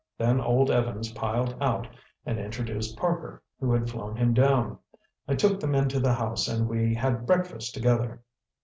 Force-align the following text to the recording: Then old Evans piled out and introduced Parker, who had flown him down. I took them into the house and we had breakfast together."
Then 0.17 0.41
old 0.41 0.71
Evans 0.71 1.11
piled 1.11 1.55
out 1.61 1.87
and 2.25 2.39
introduced 2.39 2.97
Parker, 2.97 3.43
who 3.59 3.71
had 3.71 3.87
flown 3.87 4.15
him 4.15 4.33
down. 4.33 4.79
I 5.27 5.35
took 5.35 5.59
them 5.59 5.75
into 5.75 5.99
the 5.99 6.13
house 6.15 6.47
and 6.47 6.67
we 6.67 6.95
had 6.95 7.27
breakfast 7.27 7.75
together." 7.75 8.23